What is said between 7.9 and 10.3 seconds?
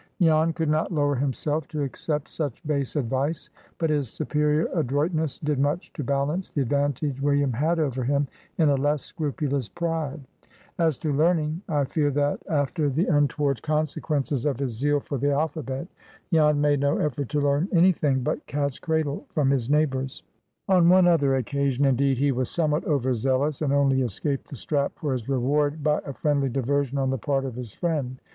him, in a less scrupulous pride.